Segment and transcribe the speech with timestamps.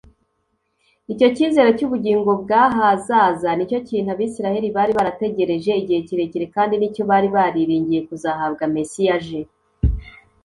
[1.13, 8.01] Icyo cyizere cy’ubugingo bw’ahazaza nicyo kintu Abisiraheli bari barategereje igihe kirekire, kandi nicyo bari bariringiye
[8.07, 9.41] kuzahabwa Mesiya aje.